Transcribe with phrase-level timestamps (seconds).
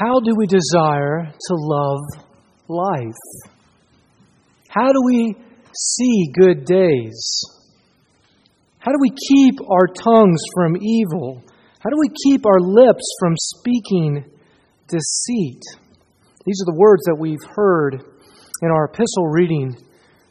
[0.00, 2.00] How do we desire to love
[2.68, 3.50] life?
[4.68, 5.34] How do we
[5.76, 7.42] see good days?
[8.78, 11.44] How do we keep our tongues from evil?
[11.80, 14.24] How do we keep our lips from speaking
[14.88, 15.60] deceit?
[16.46, 18.02] These are the words that we've heard
[18.62, 19.76] in our epistle reading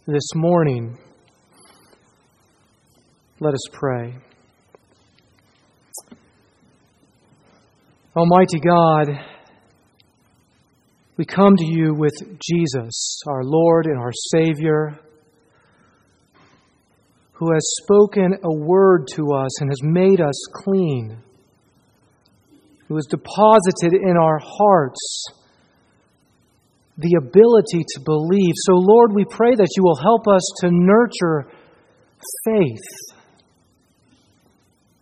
[0.07, 0.97] this morning.
[3.39, 4.15] Let us pray.
[8.15, 9.28] Almighty God,
[11.19, 14.97] we come to you with Jesus, our Lord and our Savior,
[17.33, 21.21] who has spoken a word to us and has made us clean,
[22.87, 25.25] who has deposited in our hearts
[26.97, 28.53] the ability to believe.
[28.55, 31.51] So, Lord, we pray that you will help us to nurture
[32.45, 33.17] faith.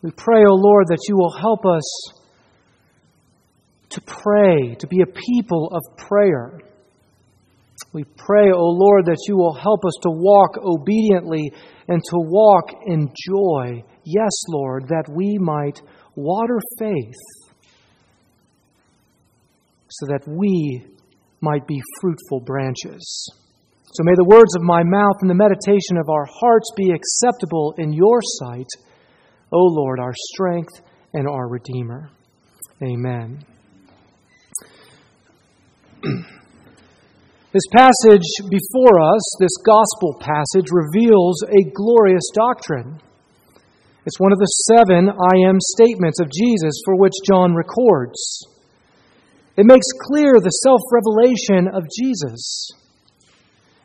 [0.01, 2.16] We pray, O oh Lord, that you will help us
[3.89, 6.59] to pray, to be a people of prayer.
[7.93, 11.51] We pray, O Lord, that you will help us to walk obediently
[11.87, 13.83] and to walk in joy.
[14.03, 15.81] Yes, Lord, that we might
[16.15, 17.13] water faith
[19.89, 20.85] so that we
[21.41, 23.29] might be fruitful branches.
[23.93, 27.73] So may the words of my mouth and the meditation of our hearts be acceptable
[27.77, 28.67] in your sight,
[29.51, 30.81] O Lord, our strength
[31.13, 32.09] and our Redeemer.
[32.83, 33.56] Amen.
[37.53, 43.01] this passage before us, this gospel passage, reveals a glorious doctrine.
[44.05, 48.45] It's one of the seven I am statements of Jesus for which John records.
[49.57, 52.69] It makes clear the self revelation of Jesus.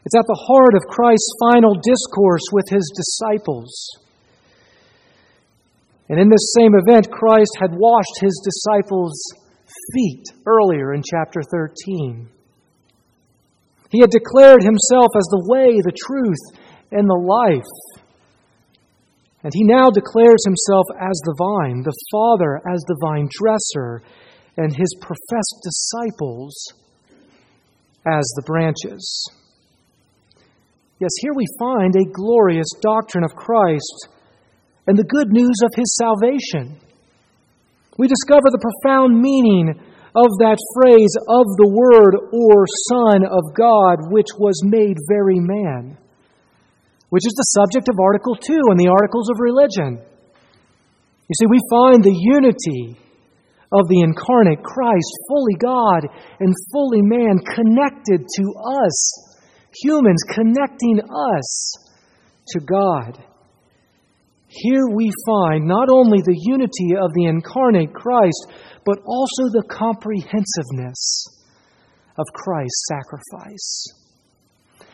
[0.04, 3.72] It's at the heart of Christ's final discourse with his disciples.
[6.10, 9.16] And in this same event, Christ had washed his disciples'
[9.94, 12.28] feet earlier in chapter 13.
[13.90, 18.02] He had declared himself as the way, the truth, and the life.
[19.44, 24.02] And he now declares himself as the vine, the Father as the vine dresser,
[24.56, 26.54] and his professed disciples
[28.06, 29.28] as the branches.
[30.98, 34.08] Yes, here we find a glorious doctrine of Christ
[34.86, 36.78] and the good news of his salvation.
[37.98, 39.68] We discover the profound meaning
[40.16, 45.96] of that phrase, of the Word or Son of God, which was made very man,
[47.08, 50.00] which is the subject of Article 2 in the Articles of Religion.
[51.28, 52.96] You see, we find the unity
[53.72, 56.08] of the incarnate Christ, fully God
[56.40, 58.44] and fully man, connected to
[58.84, 58.96] us,
[59.84, 61.48] humans, connecting us
[62.48, 63.16] to God.
[64.54, 68.48] Here we find not only the unity of the incarnate Christ,
[68.84, 71.24] but also the comprehensiveness
[72.18, 73.84] of Christ's sacrifice.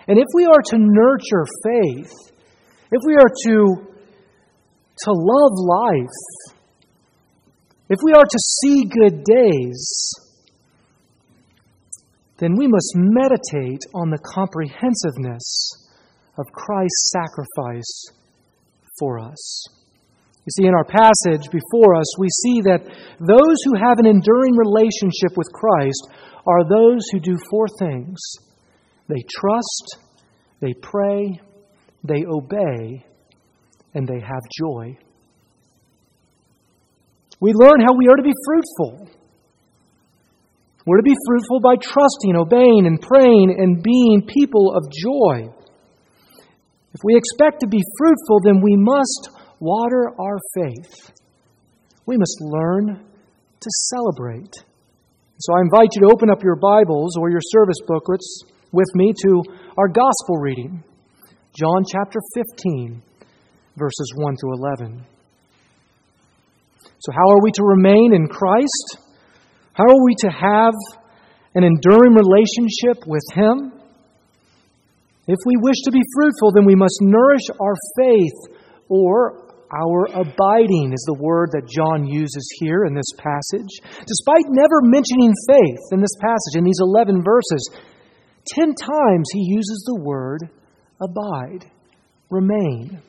[0.06, 2.12] And if we are to nurture faith,
[2.92, 3.56] if we are to,
[4.98, 6.54] to love life,
[7.90, 10.12] if we are to see good days,
[12.36, 15.72] then we must meditate on the comprehensiveness
[16.38, 18.17] of Christ's sacrifice
[18.98, 19.64] for us.
[20.44, 22.80] You see, in our passage before us, we see that
[23.20, 26.08] those who have an enduring relationship with Christ
[26.46, 28.18] are those who do four things
[29.08, 29.98] they trust,
[30.60, 31.40] they pray,
[32.04, 33.04] they obey,
[33.94, 34.98] and they have joy.
[37.40, 39.08] We learn how we are to be fruitful.
[40.86, 45.52] We're to be fruitful by trusting, obeying, and praying and being people of joy.
[46.98, 51.12] If we expect to be fruitful, then we must water our faith.
[52.06, 53.06] We must learn
[53.60, 54.52] to celebrate.
[55.38, 58.42] So I invite you to open up your Bibles or your service booklets
[58.72, 59.44] with me to
[59.76, 60.82] our gospel reading,
[61.56, 63.00] John chapter 15,
[63.76, 64.46] verses 1 to
[64.80, 65.06] 11.
[66.98, 68.98] So, how are we to remain in Christ?
[69.72, 70.74] How are we to have
[71.54, 73.77] an enduring relationship with Him?
[75.28, 78.56] If we wish to be fruitful, then we must nourish our faith,
[78.88, 83.68] or our abiding is the word that John uses here in this passage.
[84.08, 87.68] Despite never mentioning faith in this passage, in these 11 verses,
[88.56, 90.48] 10 times he uses the word
[90.96, 91.68] abide,
[92.30, 93.02] remain.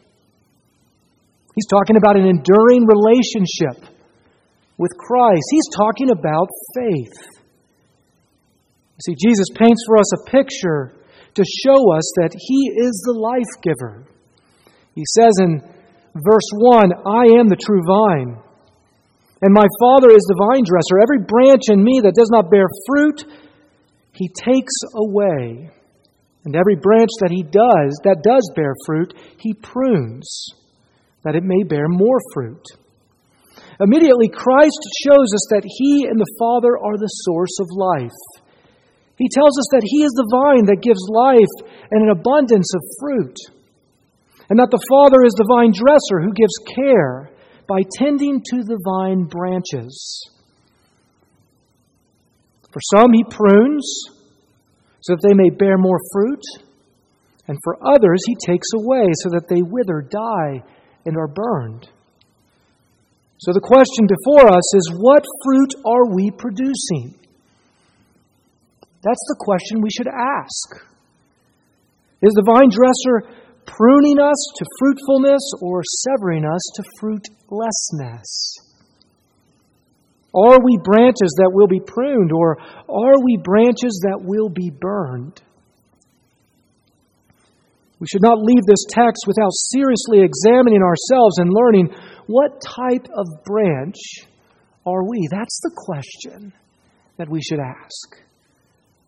[1.55, 3.79] He's talking about an enduring relationship
[4.77, 5.43] with Christ.
[5.51, 7.39] He's talking about faith.
[9.07, 10.98] See, Jesus paints for us a picture
[11.39, 14.03] to show us that He is the life giver.
[14.93, 15.63] He says in
[16.11, 18.35] verse 1 I am the true vine,
[19.41, 20.99] And my Father is the vine dresser.
[20.99, 23.23] Every branch in me that does not bear fruit,
[24.11, 25.71] he takes away.
[26.45, 30.47] And every branch that he does, that does bear fruit, he prunes,
[31.23, 32.63] that it may bear more fruit.
[33.79, 38.38] Immediately, Christ shows us that he and the Father are the source of life.
[39.19, 41.53] He tells us that he is the vine that gives life
[41.91, 43.35] and an abundance of fruit,
[44.47, 47.29] and that the Father is the vine dresser who gives care
[47.67, 50.23] by tending to the vine branches.
[52.71, 53.83] For some, he prunes
[55.01, 56.43] so that they may bear more fruit,
[57.47, 60.63] and for others, he takes away so that they wither, die,
[61.05, 61.89] and are burned.
[63.39, 67.18] So the question before us is what fruit are we producing?
[69.01, 70.83] That's the question we should ask.
[72.21, 73.31] Is the vine dresser
[73.65, 78.59] pruning us to fruitfulness or severing us to fruitlessness?
[80.35, 82.59] Are we branches that will be pruned or
[82.89, 85.41] are we branches that will be burned?
[87.99, 91.89] We should not leave this text without seriously examining ourselves and learning
[92.27, 93.97] what type of branch
[94.85, 95.27] are we?
[95.31, 96.53] That's the question
[97.17, 98.28] that we should ask.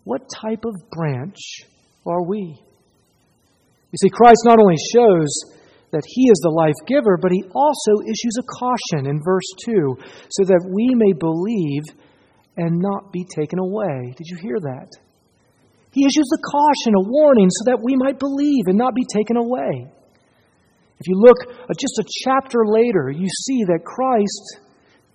[0.04, 1.38] What type of branch
[2.06, 2.58] are we?
[3.92, 5.30] You see, Christ not only shows
[5.92, 9.98] that He is the life giver, but He also issues a caution in verse 2
[10.30, 11.84] so that we may believe
[12.58, 14.14] and not be taken away.
[14.18, 14.88] Did you hear that?
[15.92, 19.36] He issues a caution, a warning, so that we might believe and not be taken
[19.36, 19.92] away.
[21.00, 21.38] If you look
[21.78, 24.60] just a chapter later, you see that Christ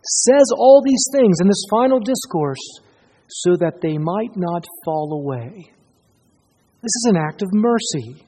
[0.03, 2.61] says all these things in this final discourse
[3.29, 5.71] so that they might not fall away.
[6.83, 8.25] This is an act of mercy.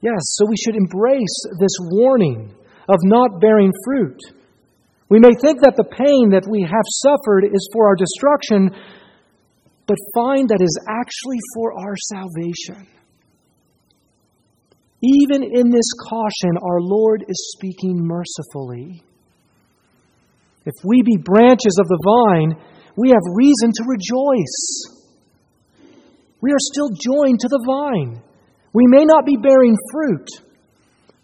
[0.00, 2.52] Yes, so we should embrace this warning
[2.88, 4.18] of not bearing fruit.
[5.08, 8.70] We may think that the pain that we have suffered is for our destruction,
[9.86, 12.88] but find that is actually for our salvation.
[15.02, 19.02] Even in this caution, our Lord is speaking mercifully.
[20.64, 22.54] If we be branches of the vine,
[22.96, 24.58] we have reason to rejoice.
[26.40, 28.22] We are still joined to the vine.
[28.74, 30.28] We may not be bearing fruit,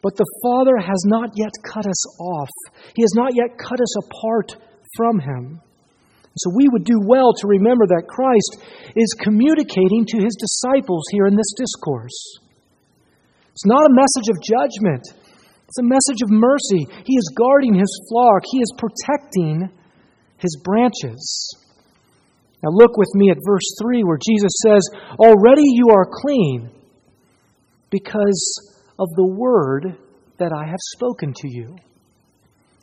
[0.02, 2.50] but the Father has not yet cut us off.
[2.94, 4.56] He has not yet cut us apart
[4.96, 5.60] from Him.
[6.38, 8.62] So we would do well to remember that Christ
[8.94, 12.14] is communicating to His disciples here in this discourse.
[13.50, 15.02] It's not a message of judgment,
[15.68, 16.88] it's a message of mercy.
[17.04, 19.68] He is guarding His flock, He is protecting
[20.38, 21.54] His branches.
[22.62, 24.82] Now, look with me at verse 3 where Jesus says,
[25.20, 26.70] Already you are clean
[27.90, 29.96] because of the word
[30.38, 31.76] that I have spoken to you.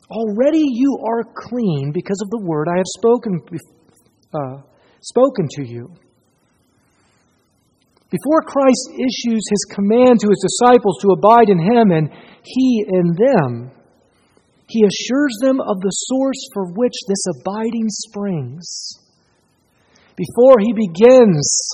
[0.08, 3.40] Already you are clean because of the word I have spoken,
[4.32, 4.62] uh,
[5.00, 5.92] spoken to you.
[8.10, 12.10] Before Christ issues his command to his disciples to abide in him and
[12.42, 13.70] he in them,
[14.68, 18.98] he assures them of the source for which this abiding springs.
[20.16, 21.70] Before he begins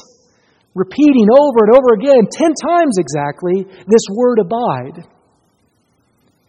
[0.74, 5.04] repeating over and over again, ten times exactly, this word abide.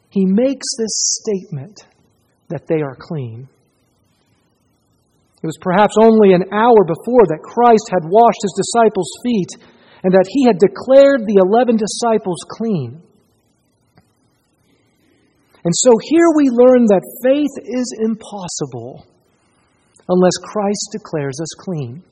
[0.10, 1.78] He makes this statement
[2.50, 3.50] that they are clean.
[5.42, 9.73] It was perhaps only an hour before that Christ had washed his disciples' feet
[10.04, 13.02] and that he had declared the eleven disciples clean.
[15.64, 19.08] And so here we learn that faith is impossible
[20.10, 22.04] unless Christ declares us clean.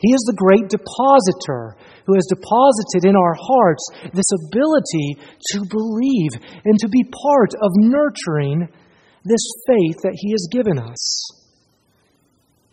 [0.00, 5.16] He is the great depositor who has deposited in our hearts this ability
[5.56, 6.32] to believe
[6.64, 8.68] and to be part of nurturing
[9.24, 11.43] this faith that He has given us.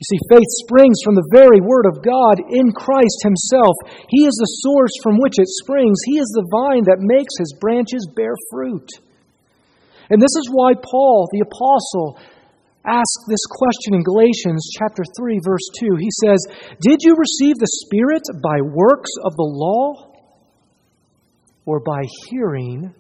[0.02, 3.78] You see, faith springs from the very Word of God in Christ Himself.
[4.10, 7.54] He is the source from which it springs, He is the vine that makes His
[7.62, 8.90] branches bear fruit.
[10.10, 12.18] And this is why Paul, the apostle,
[12.82, 15.96] asked this question in Galatians chapter 3 verse 2.
[16.02, 16.50] He says,
[16.82, 20.18] "Did you receive the Spirit by works of the law
[21.68, 22.92] or by hearing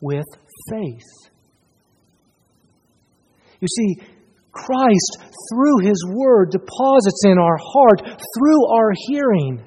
[0.00, 0.26] with
[0.68, 1.30] faith?"
[3.60, 4.02] You see,
[4.52, 5.18] Christ
[5.50, 9.64] through his word deposits in our heart through our hearing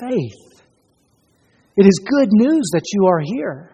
[0.00, 0.62] faith.
[1.76, 3.70] It is good news that you are here.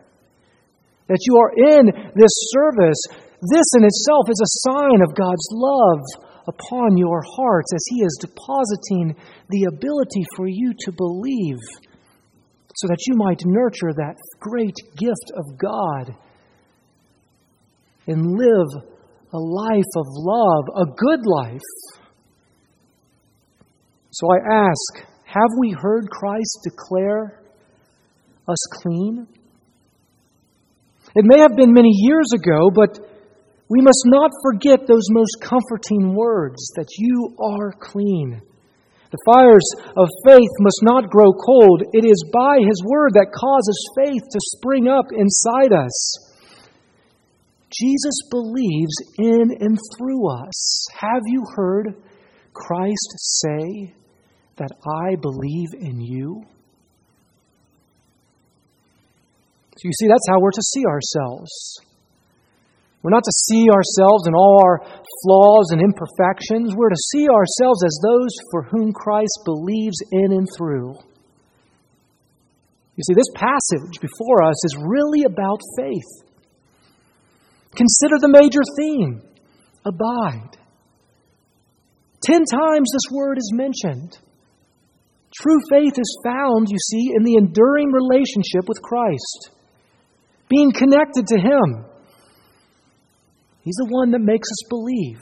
[1.09, 6.05] That you are in this service this in itself is a sign of God's love
[6.47, 9.17] upon your hearts as He is depositing
[9.49, 11.57] the ability for you to believe
[12.77, 16.15] so that you might nurture that great gift of God
[18.07, 18.90] and live
[19.33, 21.61] a life of love, a good life.
[24.11, 27.41] So I ask, have we heard Christ declare
[28.49, 29.29] us clean?
[31.15, 32.99] It may have been many years ago, but
[33.69, 38.43] we must not forget those most comforting words that you are clean.
[39.13, 41.83] The fires of faith must not grow cold.
[41.93, 46.30] It is by His word that causes faith to spring up inside us.
[47.81, 50.87] Jesus believes in and through us.
[51.01, 51.95] Have you heard
[52.53, 53.95] Christ say
[54.57, 56.43] that I believe in you?
[59.77, 61.81] So you see, that's how we're to see ourselves.
[63.03, 64.81] We're not to see ourselves in all our
[65.23, 66.75] flaws and imperfections.
[66.77, 70.97] We're to see ourselves as those for whom Christ believes in and through.
[72.97, 76.30] You see, this passage before us is really about faith.
[77.75, 79.23] Consider the major theme
[79.85, 80.57] abide.
[82.23, 84.19] Ten times this word is mentioned.
[85.33, 89.51] True faith is found, you see, in the enduring relationship with Christ,
[90.49, 91.85] being connected to Him.
[93.63, 95.21] He's the one that makes us believe.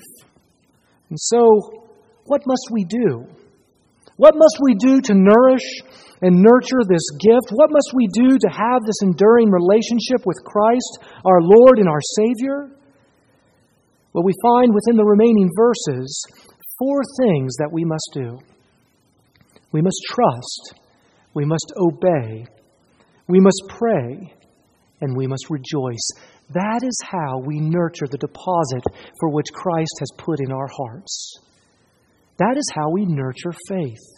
[1.11, 1.85] And so,
[2.25, 3.27] what must we do?
[4.17, 5.83] What must we do to nourish
[6.23, 7.51] and nurture this gift?
[7.53, 12.03] What must we do to have this enduring relationship with Christ, our Lord and our
[12.17, 12.71] Savior?
[14.13, 16.25] Well, we find within the remaining verses
[16.79, 18.39] four things that we must do.
[19.73, 20.75] We must trust,
[21.35, 22.47] we must obey,
[23.29, 24.33] we must pray,
[25.01, 26.09] and we must rejoice.
[26.55, 28.83] That is how we nurture the deposit
[29.21, 31.39] for which Christ has put in our hearts.
[32.39, 34.18] That is how we nurture faith.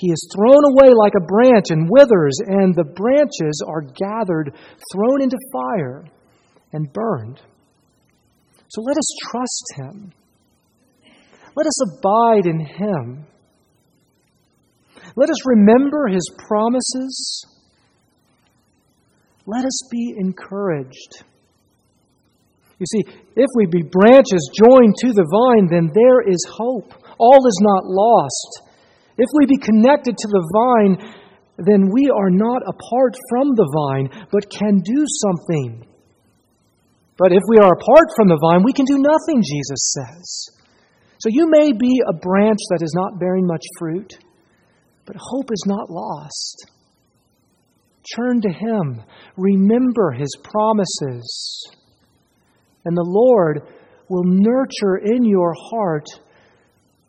[0.00, 4.54] he is thrown away like a branch and withers, and the branches are gathered,
[4.94, 6.04] thrown into fire,
[6.72, 7.38] and burned.
[8.68, 10.12] So let us trust him.
[11.54, 13.26] Let us abide in him.
[15.16, 17.44] Let us remember his promises.
[19.44, 21.24] Let us be encouraged.
[22.78, 23.02] You see,
[23.36, 26.94] if we be branches joined to the vine, then there is hope.
[27.18, 28.69] All is not lost.
[29.18, 31.14] If we be connected to the vine,
[31.58, 35.86] then we are not apart from the vine, but can do something.
[37.18, 40.60] But if we are apart from the vine, we can do nothing, Jesus says.
[41.18, 44.16] So you may be a branch that is not bearing much fruit,
[45.04, 46.70] but hope is not lost.
[48.16, 49.02] Turn to Him,
[49.36, 51.68] remember His promises,
[52.86, 53.68] and the Lord
[54.08, 56.06] will nurture in your heart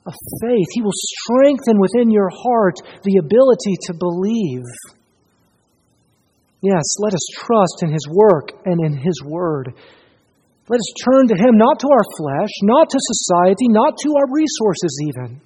[0.06, 0.68] of faith.
[0.74, 4.66] He will strengthen within your heart the ability to believe.
[6.62, 9.74] Yes, let us trust in His work and in His word.
[10.70, 14.30] Let us turn to Him, not to our flesh, not to society, not to our
[14.32, 15.42] resources, even.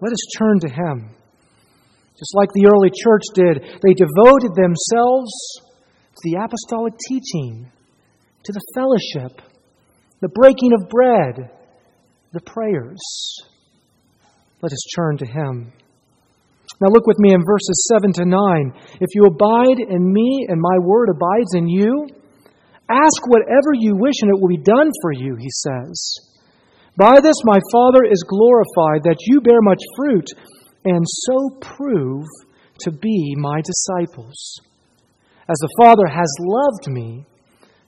[0.00, 1.10] Let us turn to Him.
[2.18, 5.32] Just like the early church did, they devoted themselves
[6.14, 7.70] to the apostolic teaching,
[8.44, 9.40] to the fellowship,
[10.20, 11.50] the breaking of bread,
[12.32, 13.00] the prayers.
[14.62, 15.72] Let us turn to Him.
[16.80, 18.72] Now look with me in verses 7 to 9.
[19.00, 22.08] If you abide in me and my word abides in you,
[22.88, 26.18] ask whatever you wish and it will be done for you, he says.
[26.96, 30.26] By this my Father is glorified, that you bear much fruit,
[30.84, 32.26] and so prove
[32.80, 34.60] to be my disciples.
[35.48, 37.24] As the Father has loved me,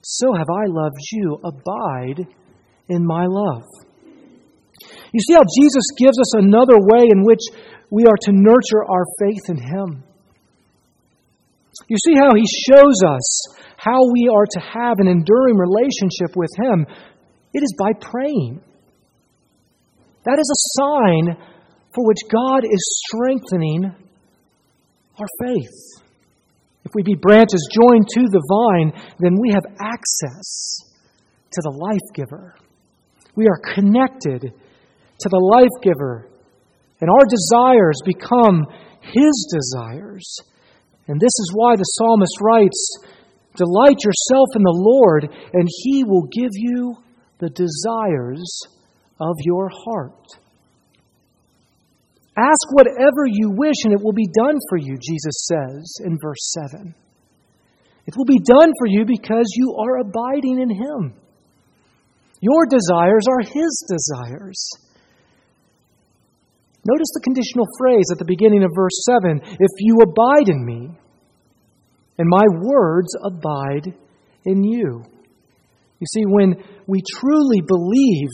[0.02, 1.38] so have I loved you.
[1.44, 2.26] Abide
[2.88, 3.62] in my love.
[5.14, 7.38] You see how Jesus gives us another way in which
[7.88, 10.02] we are to nurture our faith in Him.
[11.86, 16.50] You see how He shows us how we are to have an enduring relationship with
[16.58, 16.86] Him.
[17.52, 18.60] It is by praying.
[20.24, 21.36] That is a sign
[21.94, 23.94] for which God is strengthening
[25.16, 26.02] our faith.
[26.84, 30.80] If we be branches joined to the vine, then we have access
[31.52, 32.56] to the life giver.
[33.36, 34.52] We are connected
[35.24, 36.28] to the life giver.
[37.00, 38.68] And our desires become
[39.00, 40.24] his desires.
[41.08, 42.96] And this is why the psalmist writes
[43.56, 46.96] Delight yourself in the Lord, and he will give you
[47.38, 48.44] the desires
[49.20, 50.26] of your heart.
[52.36, 56.52] Ask whatever you wish, and it will be done for you, Jesus says in verse
[56.72, 56.94] 7.
[58.06, 61.14] It will be done for you because you are abiding in Him.
[62.40, 64.68] Your desires are His desires.
[66.84, 70.90] Notice the conditional phrase at the beginning of verse 7 if you abide in me,
[72.18, 73.94] and my words abide
[74.44, 75.02] in you.
[75.98, 78.28] You see, when we truly believe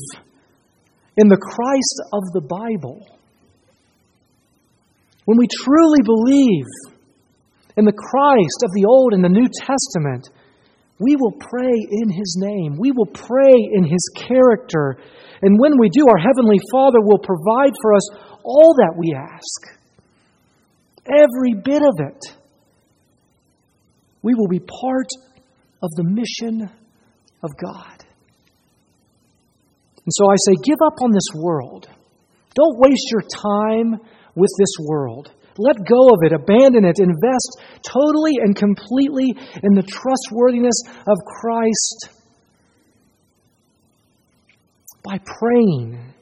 [1.16, 3.06] in the Christ of the Bible,
[5.24, 6.66] when we truly believe
[7.76, 10.28] in the Christ of the Old and the New Testament,
[10.98, 12.76] we will pray in His name.
[12.78, 14.98] We will pray in His character.
[15.40, 18.06] And when we do, our Heavenly Father will provide for us
[18.44, 19.78] all that we ask.
[21.06, 22.36] Every bit of it.
[24.22, 25.08] We will be part
[25.82, 26.68] of the mission
[27.42, 28.04] of God.
[30.04, 31.88] And so I say, give up on this world.
[32.54, 34.00] Don't waste your time
[34.34, 35.30] with this world.
[35.58, 42.08] Let go of it, abandon it, invest totally and completely in the trustworthiness of Christ
[45.04, 46.14] by praying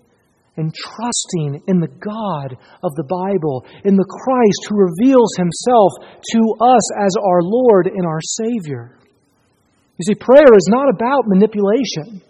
[0.59, 5.93] and trusting in the God of the Bible, in the Christ who reveals himself
[6.35, 8.99] to us as our Lord and our Savior.
[9.99, 12.23] You see, prayer is not about manipulation.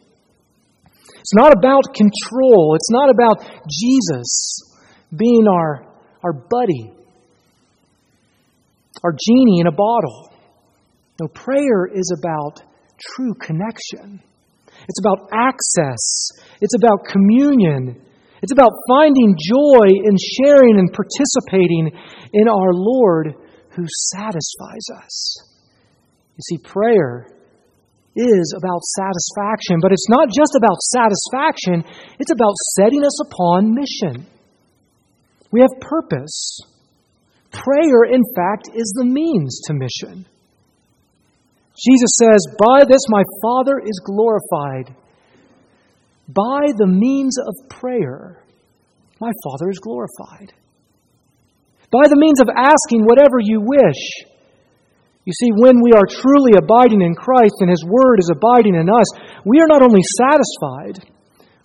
[1.18, 2.76] It's not about control.
[2.76, 4.60] It's not about Jesus
[5.16, 5.86] being our,
[6.22, 6.92] our buddy,
[9.02, 10.30] our genie in a bottle.
[11.20, 12.62] No, prayer is about
[13.16, 14.22] true connection.
[14.88, 16.30] It's about access.
[16.60, 18.00] It's about communion.
[18.42, 21.90] It's about finding joy in sharing and participating
[22.32, 23.34] in our Lord
[23.74, 25.42] who satisfies us.
[26.36, 27.26] You see, prayer
[28.14, 31.84] is about satisfaction, but it's not just about satisfaction,
[32.18, 34.26] it's about setting us upon mission.
[35.50, 36.60] We have purpose.
[37.50, 40.26] Prayer, in fact, is the means to mission.
[41.78, 44.94] Jesus says, By this my Father is glorified
[46.28, 48.44] by the means of prayer,
[49.20, 50.52] my Father is glorified.
[51.90, 54.28] By the means of asking whatever you wish.
[55.24, 58.88] You see, when we are truly abiding in Christ and His Word is abiding in
[58.88, 59.08] us,
[59.44, 61.00] we are not only satisfied,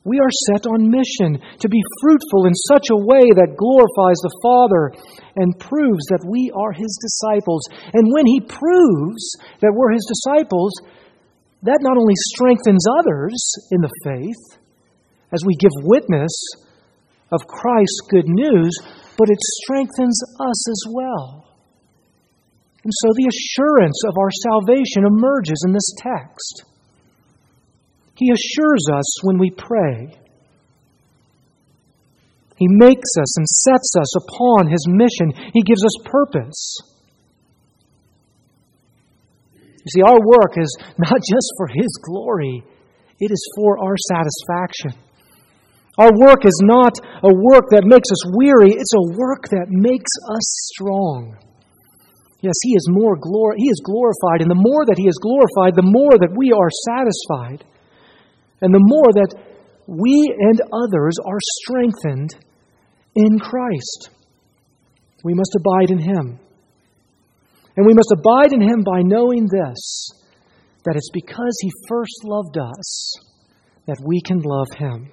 [0.03, 4.35] we are set on mission to be fruitful in such a way that glorifies the
[4.43, 4.91] Father
[5.39, 7.63] and proves that we are His disciples.
[7.95, 9.23] And when He proves
[9.59, 10.71] that we're His disciples,
[11.63, 13.39] that not only strengthens others
[13.71, 14.59] in the faith
[15.31, 16.31] as we give witness
[17.31, 18.71] of Christ's good news,
[19.17, 21.47] but it strengthens us as well.
[22.83, 26.65] And so the assurance of our salvation emerges in this text.
[28.15, 30.19] He assures us when we pray.
[32.57, 35.31] He makes us and sets us upon His mission.
[35.53, 36.77] He gives us purpose.
[39.83, 42.63] You see, our work is not just for His glory,
[43.19, 44.99] it is for our satisfaction.
[45.99, 50.09] Our work is not a work that makes us weary, it's a work that makes
[50.25, 51.37] us strong.
[52.41, 55.75] Yes, He is more glor- He is glorified, and the more that He is glorified,
[55.75, 57.63] the more that we are satisfied,
[58.61, 59.35] and the more that
[59.87, 62.35] we and others are strengthened
[63.15, 64.09] in Christ.
[65.23, 66.39] We must abide in Him.
[67.75, 70.09] And we must abide in Him by knowing this
[70.85, 73.13] that it's because He first loved us
[73.87, 75.11] that we can love Him.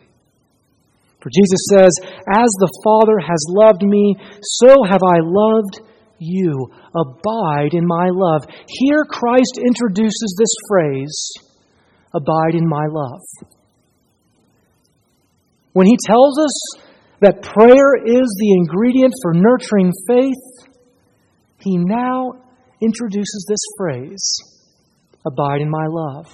[1.22, 1.92] For Jesus says,
[2.28, 5.80] As the Father has loved me, so have I loved
[6.18, 6.70] you.
[6.94, 8.42] Abide in my love.
[8.66, 11.32] Here, Christ introduces this phrase,
[12.14, 13.20] Abide in my love.
[15.72, 16.82] When he tells us
[17.20, 20.68] that prayer is the ingredient for nurturing faith,
[21.60, 22.32] he now
[22.80, 24.36] introduces this phrase
[25.26, 26.26] abide in my love.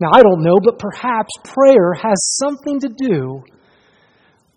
[0.00, 3.42] Now, I don't know, but perhaps prayer has something to do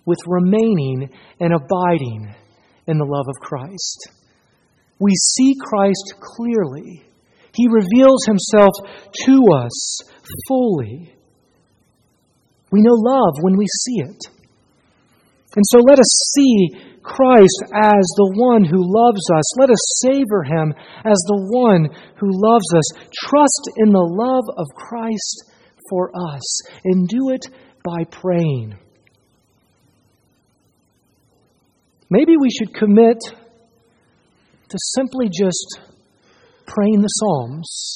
[0.06, 2.36] with remaining and abiding
[2.88, 4.10] in the love of Christ.
[5.00, 7.04] We see Christ clearly.
[7.54, 8.74] He reveals himself
[9.26, 10.00] to us
[10.48, 11.14] fully.
[12.72, 14.41] We know love when we see it.
[15.56, 16.70] And so let us see
[17.04, 19.60] Christ as the one who loves us.
[19.60, 23.08] Let us savor him as the one who loves us.
[23.26, 25.52] Trust in the love of Christ
[25.90, 27.46] for us and do it
[27.84, 28.78] by praying.
[32.10, 35.80] Maybe we should commit to simply just
[36.66, 37.96] praying the Psalms.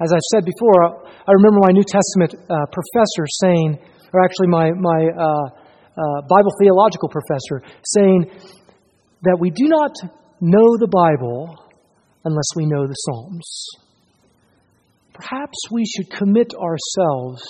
[0.00, 3.78] As I've said before, I remember my New Testament uh, professor saying,
[4.12, 5.50] or actually my, my uh,
[5.98, 8.30] uh, Bible theological professor saying
[9.22, 9.92] that we do not
[10.40, 11.56] know the Bible
[12.24, 13.66] unless we know the Psalms.
[15.12, 17.42] Perhaps we should commit ourselves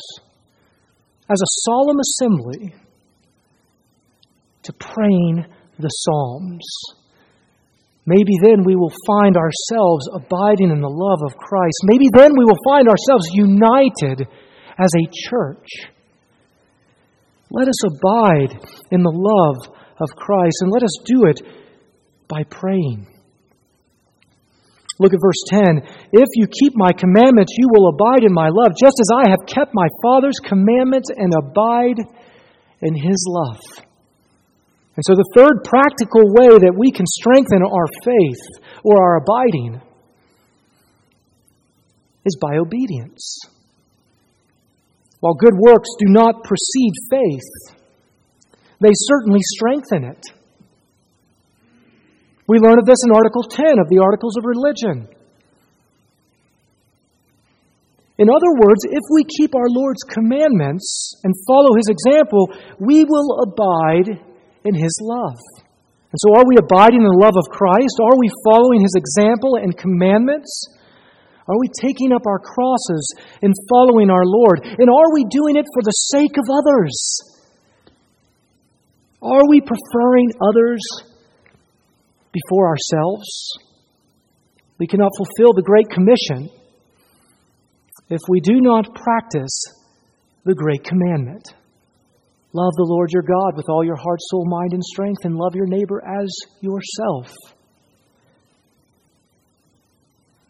[1.31, 2.75] as a solemn assembly
[4.63, 5.45] to praying
[5.79, 6.65] the Psalms.
[8.07, 11.77] Maybe then we will find ourselves abiding in the love of Christ.
[11.85, 14.27] Maybe then we will find ourselves united
[14.79, 15.69] as a church.
[17.51, 18.53] Let us abide
[18.91, 21.41] in the love of Christ and let us do it
[22.29, 23.07] by praying.
[25.01, 25.79] Look at verse 10.
[26.13, 29.47] If you keep my commandments, you will abide in my love, just as I have
[29.47, 31.99] kept my Father's commandments and abide
[32.83, 33.61] in his love.
[34.97, 38.43] And so, the third practical way that we can strengthen our faith
[38.83, 39.81] or our abiding
[42.27, 43.39] is by obedience.
[45.21, 47.77] While good works do not precede faith,
[48.81, 50.23] they certainly strengthen it.
[52.47, 55.09] We learn of this in Article 10 of the Articles of Religion.
[58.19, 62.51] In other words, if we keep our Lord's commandments and follow his example,
[62.81, 64.19] we will abide
[64.65, 65.39] in his love.
[66.11, 68.01] And so, are we abiding in the love of Christ?
[68.03, 70.51] Are we following his example and commandments?
[71.49, 74.61] Are we taking up our crosses and following our Lord?
[74.63, 76.95] And are we doing it for the sake of others?
[79.23, 80.81] Are we preferring others
[82.33, 83.53] before ourselves.
[84.79, 86.51] We cannot fulfill the Great Commission
[88.11, 89.65] if we do not practice
[90.45, 91.45] the Great Commandment.
[92.53, 95.55] Love the Lord your God with all your heart, soul, mind, and strength, and love
[95.55, 96.29] your neighbor as
[96.61, 97.35] yourself.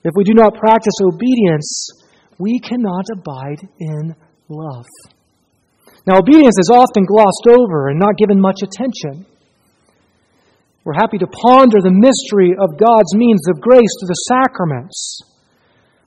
[0.04, 1.90] If we do not practice obedience,
[2.38, 4.14] we cannot abide in
[4.48, 4.86] love.
[6.06, 9.26] Now, obedience is often glossed over and not given much attention.
[10.84, 15.20] We're happy to ponder the mystery of God's means of grace through the sacraments,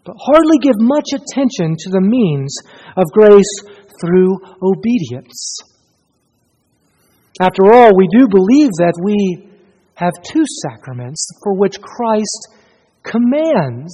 [0.05, 2.55] but hardly give much attention to the means
[2.97, 3.53] of grace
[4.01, 5.61] through obedience.
[7.39, 9.47] After all, we do believe that we
[9.95, 12.47] have two sacraments for which Christ
[13.03, 13.93] commands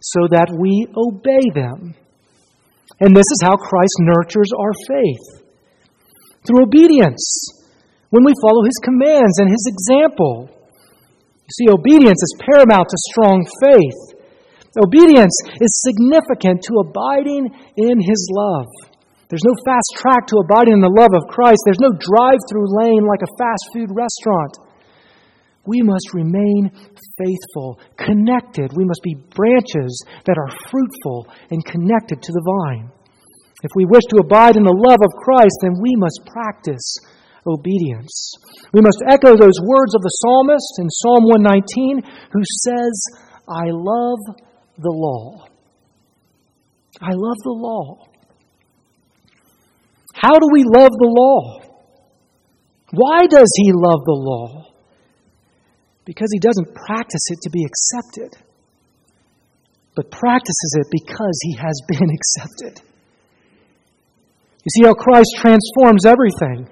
[0.00, 1.94] so that we obey them.
[3.00, 5.26] And this is how Christ nurtures our faith
[6.46, 7.24] through obedience
[8.10, 10.48] when we follow His commands and His example.
[11.44, 14.00] You see, obedience is paramount to strong faith.
[14.78, 18.70] Obedience is significant to abiding in His love.
[19.28, 21.62] There's no fast track to abiding in the love of Christ.
[21.64, 24.63] There's no drive through lane like a fast food restaurant.
[25.66, 26.70] We must remain
[27.16, 28.70] faithful, connected.
[28.76, 32.90] We must be branches that are fruitful and connected to the vine.
[33.62, 36.84] If we wish to abide in the love of Christ, then we must practice
[37.46, 38.34] obedience.
[38.72, 42.92] We must echo those words of the psalmist in Psalm 119 who says,
[43.48, 44.20] I love
[44.76, 45.46] the law.
[47.00, 48.06] I love the law.
[50.14, 51.60] How do we love the law?
[52.92, 54.73] Why does he love the law?
[56.04, 58.36] Because he doesn't practice it to be accepted,
[59.96, 62.84] but practices it because he has been accepted.
[64.64, 66.68] You see how Christ transforms everything.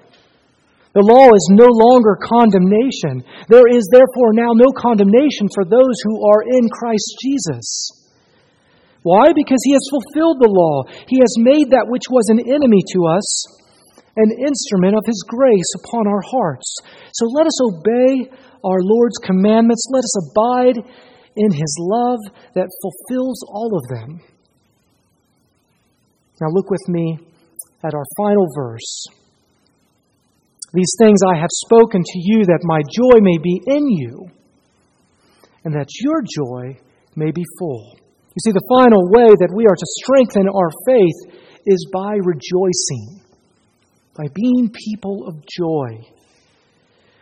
[0.93, 3.25] The law is no longer condemnation.
[3.49, 7.65] There is therefore now no condemnation for those who are in Christ Jesus.
[9.01, 9.33] Why?
[9.33, 10.85] Because he has fulfilled the law.
[11.09, 13.25] He has made that which was an enemy to us
[14.15, 16.77] an instrument of his grace upon our hearts.
[17.13, 18.29] So let us obey
[18.63, 19.87] our Lord's commandments.
[19.91, 20.77] Let us abide
[21.35, 22.19] in his love
[22.53, 24.21] that fulfills all of them.
[26.41, 27.17] Now look with me
[27.83, 29.05] at our final verse.
[30.73, 34.27] These things I have spoken to you that my joy may be in you
[35.63, 36.79] and that your joy
[37.15, 37.95] may be full.
[38.35, 43.22] You see, the final way that we are to strengthen our faith is by rejoicing,
[44.15, 46.05] by being people of joy.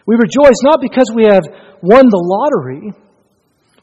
[0.06, 1.44] We rejoice not because we have
[1.82, 2.92] won the lottery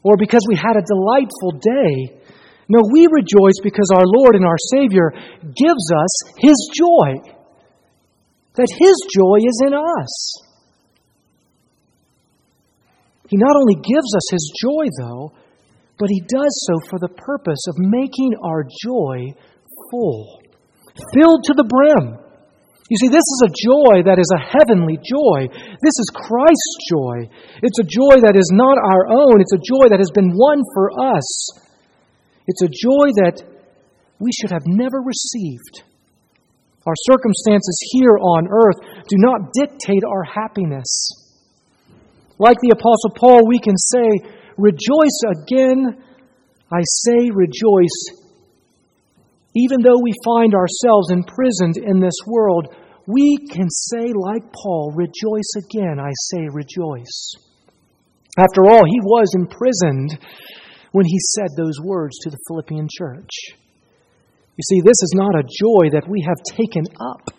[0.03, 2.21] or because we had a delightful day.
[2.69, 7.39] No, we rejoice because our Lord and our Savior gives us His joy
[8.55, 10.43] that His joy is in us.
[13.29, 15.31] He not only gives us His joy, though,
[15.97, 19.33] but He does so for the purpose of making our joy
[19.89, 20.41] full,
[21.13, 22.28] filled to the brim.
[22.89, 25.45] You see, this is a joy that is a heavenly joy.
[25.53, 27.29] This is Christ's joy.
[27.61, 30.65] It's a joy that is not our own, it's a joy that has been won
[30.73, 31.29] for us.
[32.49, 33.45] It's a joy that
[34.17, 35.85] we should have never received.
[36.87, 41.13] Our circumstances here on earth do not dictate our happiness.
[42.39, 46.03] Like the Apostle Paul, we can say, Rejoice again.
[46.71, 48.18] I say, rejoice.
[49.55, 52.73] Even though we find ourselves imprisoned in this world,
[53.07, 55.99] we can say, like Paul, Rejoice again.
[55.99, 57.33] I say, rejoice.
[58.37, 60.19] After all, he was imprisoned
[60.91, 63.29] when he said those words to the Philippian church.
[64.55, 67.33] You see, this is not a joy that we have taken up.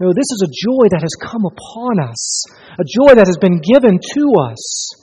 [0.00, 2.44] No, this is a joy that has come upon us,
[2.78, 4.99] a joy that has been given to us.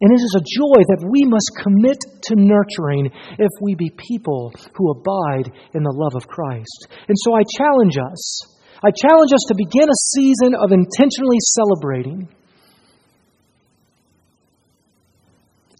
[0.00, 4.52] And it is a joy that we must commit to nurturing if we be people
[4.74, 6.88] who abide in the love of Christ.
[7.06, 8.42] And so I challenge us.
[8.82, 12.28] I challenge us to begin a season of intentionally celebrating.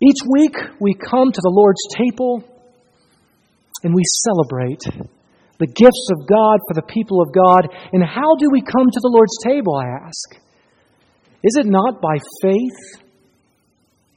[0.00, 2.44] Each week we come to the Lord's table
[3.83, 4.81] and we celebrate
[5.59, 7.68] the gifts of God for the people of God.
[7.92, 10.40] And how do we come to the Lord's table, I ask?
[11.42, 13.04] Is it not by faith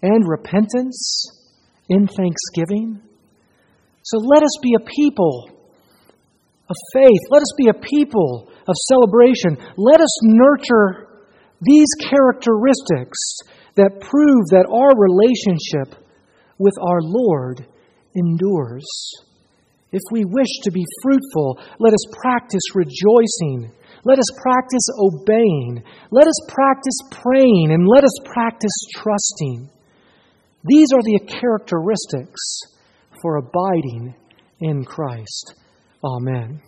[0.01, 1.25] and repentance
[1.89, 3.01] in thanksgiving?
[4.03, 5.49] So let us be a people
[6.69, 7.21] of faith.
[7.29, 9.57] Let us be a people of celebration.
[9.77, 11.07] Let us nurture
[11.61, 13.17] these characteristics
[13.75, 16.03] that prove that our relationship
[16.57, 17.65] with our Lord
[18.15, 18.85] endures.
[19.91, 23.71] If we wish to be fruitful, let us practice rejoicing.
[24.03, 25.83] Let us practice obeying.
[26.11, 27.71] Let us practice praying.
[27.71, 29.69] And let us practice trusting.
[30.65, 32.41] These are the characteristics
[33.21, 34.15] for abiding
[34.59, 35.53] in Christ.
[36.03, 36.61] Amen.